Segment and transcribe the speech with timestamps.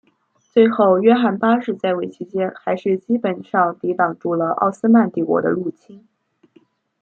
[0.51, 6.03] 最后约翰八世在位期间还是基本上抵挡住了奥斯曼帝国的入侵。